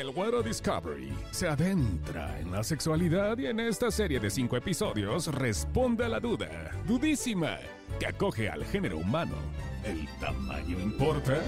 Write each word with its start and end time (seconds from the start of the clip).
El 0.00 0.12
Güero 0.12 0.42
Discovery 0.42 1.12
se 1.30 1.46
adentra 1.46 2.40
en 2.40 2.50
la 2.50 2.64
sexualidad 2.64 3.36
y 3.36 3.48
en 3.48 3.60
esta 3.60 3.90
serie 3.90 4.18
de 4.18 4.30
cinco 4.30 4.56
episodios 4.56 5.26
responde 5.26 6.06
a 6.06 6.08
la 6.08 6.18
duda, 6.18 6.48
dudísima, 6.86 7.58
que 7.98 8.06
acoge 8.06 8.48
al 8.48 8.64
género 8.64 8.96
humano. 8.96 9.34
¿El 9.84 10.08
tamaño 10.18 10.80
importa? 10.80 11.42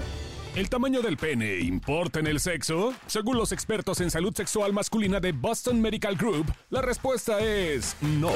¿El 0.55 0.69
tamaño 0.69 1.01
del 1.01 1.17
pene 1.17 1.61
importa 1.61 2.21
en 2.21 2.27
el 2.27 2.39
sexo? 2.39 2.93
Según 3.07 3.39
los 3.39 3.53
expertos 3.53 4.03
en 4.03 4.11
salud 4.11 4.35
sexual 4.35 4.75
masculina 4.75 5.19
de 5.19 5.33
Boston 5.33 5.81
Medical 5.81 6.15
Group, 6.15 6.53
la 6.69 6.83
respuesta 6.83 7.41
es 7.41 7.97
no. 8.03 8.31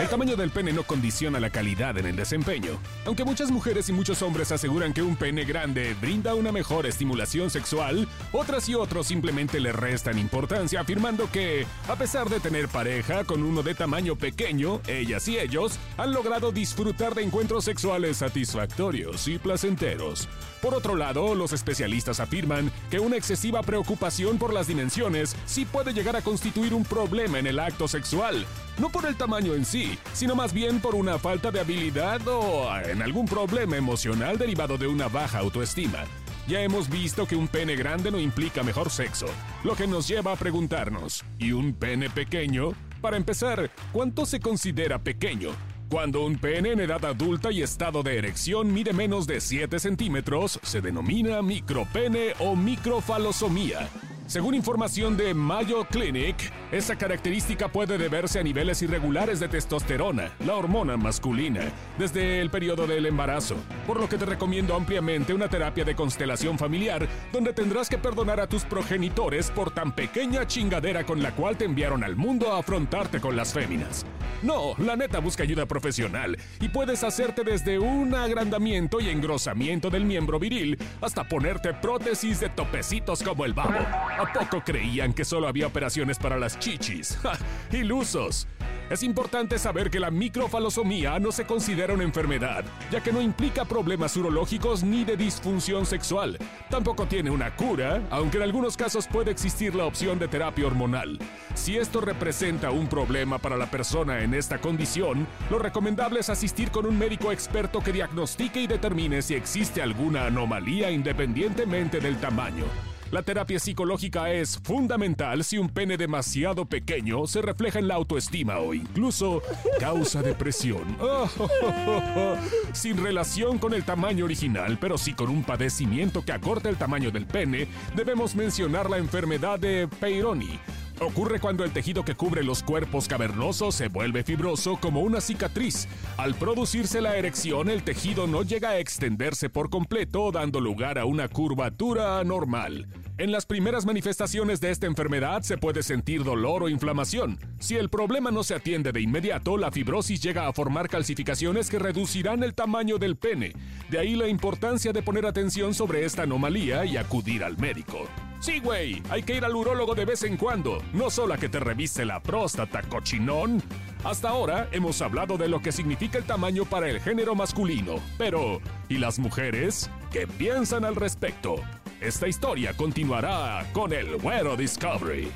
El 0.00 0.08
tamaño 0.08 0.34
del 0.34 0.48
pene 0.48 0.72
no 0.72 0.84
condiciona 0.84 1.38
la 1.38 1.50
calidad 1.50 1.98
en 1.98 2.06
el 2.06 2.16
desempeño. 2.16 2.80
Aunque 3.04 3.26
muchas 3.26 3.50
mujeres 3.50 3.86
y 3.90 3.92
muchos 3.92 4.22
hombres 4.22 4.50
aseguran 4.50 4.94
que 4.94 5.02
un 5.02 5.16
pene 5.16 5.44
grande 5.44 5.94
brinda 6.00 6.34
una 6.34 6.52
mejor 6.52 6.86
estimulación 6.86 7.50
sexual, 7.50 8.08
otras 8.32 8.66
y 8.70 8.74
otros 8.74 9.06
simplemente 9.06 9.60
le 9.60 9.72
restan 9.72 10.18
importancia 10.18 10.80
afirmando 10.80 11.30
que, 11.30 11.66
a 11.86 11.96
pesar 11.96 12.30
de 12.30 12.40
tener 12.40 12.68
pareja 12.68 13.24
con 13.24 13.42
uno 13.42 13.62
de 13.62 13.74
tamaño 13.74 14.16
pequeño, 14.16 14.80
ellas 14.86 15.28
y 15.28 15.38
ellos 15.38 15.78
han 15.98 16.14
logrado 16.14 16.50
disfrutar 16.50 17.14
de 17.14 17.24
encuentros 17.24 17.66
sexuales 17.66 18.16
satisfactorios 18.16 19.28
y 19.28 19.36
placenteros. 19.36 20.30
Por 20.62 20.74
otro 20.74 20.96
lado, 20.96 21.34
los 21.34 21.52
especialistas 21.58 22.20
afirman 22.20 22.70
que 22.90 23.00
una 23.00 23.16
excesiva 23.16 23.62
preocupación 23.62 24.38
por 24.38 24.54
las 24.54 24.66
dimensiones 24.66 25.36
sí 25.44 25.64
puede 25.64 25.92
llegar 25.92 26.16
a 26.16 26.22
constituir 26.22 26.72
un 26.72 26.84
problema 26.84 27.38
en 27.38 27.46
el 27.46 27.58
acto 27.58 27.86
sexual, 27.88 28.46
no 28.78 28.88
por 28.88 29.04
el 29.06 29.16
tamaño 29.16 29.54
en 29.54 29.64
sí, 29.64 29.98
sino 30.12 30.34
más 30.34 30.52
bien 30.52 30.80
por 30.80 30.94
una 30.94 31.18
falta 31.18 31.50
de 31.50 31.60
habilidad 31.60 32.20
o 32.26 32.74
en 32.80 33.02
algún 33.02 33.26
problema 33.26 33.76
emocional 33.76 34.38
derivado 34.38 34.78
de 34.78 34.86
una 34.86 35.08
baja 35.08 35.40
autoestima. 35.40 36.04
Ya 36.46 36.62
hemos 36.62 36.88
visto 36.88 37.26
que 37.26 37.36
un 37.36 37.46
pene 37.46 37.76
grande 37.76 38.10
no 38.10 38.18
implica 38.18 38.62
mejor 38.62 38.88
sexo, 38.88 39.26
lo 39.64 39.76
que 39.76 39.86
nos 39.86 40.08
lleva 40.08 40.32
a 40.32 40.36
preguntarnos, 40.36 41.22
¿y 41.38 41.52
un 41.52 41.74
pene 41.74 42.08
pequeño? 42.08 42.72
Para 43.02 43.18
empezar, 43.18 43.70
¿cuánto 43.92 44.24
se 44.24 44.40
considera 44.40 44.98
pequeño? 44.98 45.50
Cuando 45.88 46.22
un 46.26 46.36
pene 46.36 46.72
en 46.72 46.80
edad 46.80 47.02
adulta 47.06 47.50
y 47.50 47.62
estado 47.62 48.02
de 48.02 48.18
erección 48.18 48.74
mide 48.74 48.92
menos 48.92 49.26
de 49.26 49.40
7 49.40 49.78
centímetros, 49.78 50.60
se 50.62 50.82
denomina 50.82 51.40
micropene 51.40 52.34
o 52.40 52.54
microfalosomía. 52.54 53.88
Según 54.28 54.54
información 54.54 55.16
de 55.16 55.32
Mayo 55.32 55.86
Clinic, 55.86 56.36
esa 56.70 56.96
característica 56.96 57.68
puede 57.68 57.96
deberse 57.96 58.38
a 58.38 58.42
niveles 58.42 58.82
irregulares 58.82 59.40
de 59.40 59.48
testosterona, 59.48 60.32
la 60.44 60.54
hormona 60.54 60.98
masculina, 60.98 61.62
desde 61.96 62.42
el 62.42 62.50
periodo 62.50 62.86
del 62.86 63.06
embarazo, 63.06 63.56
por 63.86 63.98
lo 63.98 64.06
que 64.06 64.18
te 64.18 64.26
recomiendo 64.26 64.76
ampliamente 64.76 65.32
una 65.32 65.48
terapia 65.48 65.82
de 65.82 65.96
constelación 65.96 66.58
familiar 66.58 67.08
donde 67.32 67.54
tendrás 67.54 67.88
que 67.88 67.96
perdonar 67.96 68.38
a 68.38 68.46
tus 68.46 68.64
progenitores 68.64 69.50
por 69.50 69.70
tan 69.70 69.92
pequeña 69.92 70.46
chingadera 70.46 71.06
con 71.06 71.22
la 71.22 71.34
cual 71.34 71.56
te 71.56 71.64
enviaron 71.64 72.04
al 72.04 72.14
mundo 72.14 72.52
a 72.52 72.58
afrontarte 72.58 73.20
con 73.20 73.34
las 73.34 73.54
féminas. 73.54 74.04
No, 74.42 74.74
la 74.76 74.94
neta 74.94 75.20
busca 75.20 75.42
ayuda 75.42 75.64
profesional 75.66 76.38
y 76.60 76.68
puedes 76.68 77.02
hacerte 77.02 77.44
desde 77.44 77.78
un 77.78 78.14
agrandamiento 78.14 79.00
y 79.00 79.08
engrosamiento 79.08 79.88
del 79.88 80.04
miembro 80.04 80.38
viril 80.38 80.78
hasta 81.00 81.24
ponerte 81.24 81.72
prótesis 81.72 82.40
de 82.40 82.50
topecitos 82.50 83.22
como 83.22 83.46
el 83.46 83.54
babo. 83.54 83.78
¿A 84.18 84.32
poco 84.32 84.64
creían 84.64 85.12
que 85.12 85.24
solo 85.24 85.46
había 85.46 85.68
operaciones 85.68 86.18
para 86.18 86.38
las 86.38 86.58
chichis? 86.58 87.16
¡Ja! 87.22 87.38
¡Ilusos! 87.70 88.48
Es 88.90 89.02
importante 89.02 89.58
saber 89.58 89.90
que 89.90 90.00
la 90.00 90.10
microfalosomía 90.10 91.20
no 91.20 91.30
se 91.30 91.44
considera 91.44 91.94
una 91.94 92.04
enfermedad, 92.04 92.64
ya 92.90 93.00
que 93.00 93.12
no 93.12 93.20
implica 93.20 93.66
problemas 93.66 94.16
urológicos 94.16 94.82
ni 94.82 95.04
de 95.04 95.16
disfunción 95.16 95.86
sexual. 95.86 96.38
Tampoco 96.70 97.06
tiene 97.06 97.30
una 97.30 97.54
cura, 97.54 98.02
aunque 98.10 98.38
en 98.38 98.44
algunos 98.44 98.76
casos 98.76 99.06
puede 99.06 99.30
existir 99.30 99.74
la 99.74 99.84
opción 99.84 100.18
de 100.18 100.26
terapia 100.26 100.66
hormonal. 100.66 101.18
Si 101.54 101.76
esto 101.76 102.00
representa 102.00 102.70
un 102.70 102.88
problema 102.88 103.38
para 103.38 103.58
la 103.58 103.70
persona 103.70 104.22
en 104.22 104.32
esta 104.34 104.58
condición, 104.58 105.28
lo 105.50 105.58
recomendable 105.58 106.20
es 106.20 106.30
asistir 106.30 106.70
con 106.70 106.86
un 106.86 106.98
médico 106.98 107.30
experto 107.30 107.80
que 107.80 107.92
diagnostique 107.92 108.62
y 108.62 108.66
determine 108.66 109.20
si 109.22 109.34
existe 109.34 109.82
alguna 109.82 110.24
anomalía 110.24 110.90
independientemente 110.90 112.00
del 112.00 112.16
tamaño. 112.16 112.64
La 113.10 113.22
terapia 113.22 113.58
psicológica 113.58 114.30
es 114.30 114.58
fundamental 114.58 115.42
si 115.42 115.56
un 115.56 115.70
pene 115.70 115.96
demasiado 115.96 116.66
pequeño 116.66 117.26
se 117.26 117.40
refleja 117.40 117.78
en 117.78 117.88
la 117.88 117.94
autoestima 117.94 118.58
o 118.58 118.74
incluso 118.74 119.42
causa 119.80 120.20
depresión. 120.20 120.96
Sin 122.72 123.02
relación 123.02 123.58
con 123.58 123.72
el 123.72 123.84
tamaño 123.84 124.26
original, 124.26 124.76
pero 124.78 124.98
sí 124.98 125.14
con 125.14 125.30
un 125.30 125.42
padecimiento 125.42 126.22
que 126.22 126.32
acorta 126.32 126.68
el 126.68 126.76
tamaño 126.76 127.10
del 127.10 127.26
pene, 127.26 127.68
debemos 127.96 128.34
mencionar 128.34 128.90
la 128.90 128.98
enfermedad 128.98 129.58
de 129.58 129.88
Peyronie 129.88 130.60
Ocurre 131.00 131.38
cuando 131.38 131.64
el 131.64 131.70
tejido 131.70 132.04
que 132.04 132.16
cubre 132.16 132.42
los 132.42 132.62
cuerpos 132.62 133.06
cavernosos 133.06 133.74
se 133.76 133.88
vuelve 133.88 134.24
fibroso 134.24 134.78
como 134.80 135.00
una 135.02 135.20
cicatriz. 135.20 135.86
Al 136.16 136.34
producirse 136.34 137.00
la 137.00 137.16
erección, 137.16 137.70
el 137.70 137.84
tejido 137.84 138.26
no 138.26 138.42
llega 138.42 138.70
a 138.70 138.78
extenderse 138.78 139.48
por 139.48 139.70
completo, 139.70 140.32
dando 140.32 140.60
lugar 140.60 140.98
a 140.98 141.04
una 141.04 141.28
curvatura 141.28 142.18
anormal. 142.18 142.88
En 143.18 143.32
las 143.32 143.46
primeras 143.46 143.84
manifestaciones 143.84 144.60
de 144.60 144.70
esta 144.70 144.86
enfermedad 144.86 145.42
se 145.42 145.58
puede 145.58 145.82
sentir 145.82 146.22
dolor 146.22 146.62
o 146.62 146.68
inflamación. 146.68 147.36
Si 147.58 147.74
el 147.74 147.88
problema 147.88 148.30
no 148.30 148.44
se 148.44 148.54
atiende 148.54 148.92
de 148.92 149.00
inmediato, 149.00 149.56
la 149.56 149.72
fibrosis 149.72 150.22
llega 150.22 150.46
a 150.46 150.52
formar 150.52 150.88
calcificaciones 150.88 151.68
que 151.68 151.80
reducirán 151.80 152.44
el 152.44 152.54
tamaño 152.54 152.96
del 152.96 153.16
pene. 153.16 153.54
De 153.90 153.98
ahí 153.98 154.14
la 154.14 154.28
importancia 154.28 154.92
de 154.92 155.02
poner 155.02 155.26
atención 155.26 155.74
sobre 155.74 156.04
esta 156.04 156.22
anomalía 156.22 156.84
y 156.84 156.96
acudir 156.96 157.42
al 157.42 157.58
médico. 157.58 158.06
Sí, 158.38 158.60
güey, 158.60 159.02
hay 159.10 159.24
que 159.24 159.34
ir 159.34 159.44
al 159.44 159.56
urólogo 159.56 159.96
de 159.96 160.04
vez 160.04 160.22
en 160.22 160.36
cuando, 160.36 160.80
no 160.92 161.10
solo 161.10 161.34
a 161.34 161.38
que 161.38 161.48
te 161.48 161.58
revise 161.58 162.04
la 162.04 162.22
próstata, 162.22 162.82
cochinón. 162.82 163.60
Hasta 164.04 164.28
ahora 164.28 164.68
hemos 164.70 165.02
hablado 165.02 165.36
de 165.36 165.48
lo 165.48 165.60
que 165.60 165.72
significa 165.72 166.18
el 166.18 166.24
tamaño 166.24 166.64
para 166.64 166.88
el 166.88 167.00
género 167.00 167.34
masculino, 167.34 167.96
pero 168.16 168.60
¿y 168.88 168.98
las 168.98 169.18
mujeres? 169.18 169.90
¿Qué 170.12 170.28
piensan 170.28 170.84
al 170.84 170.94
respecto? 170.94 171.56
Esta 172.00 172.28
historia 172.28 172.74
continuará 172.74 173.66
con 173.72 173.92
el 173.92 174.18
Güero 174.18 174.56
Discovery. 174.56 175.32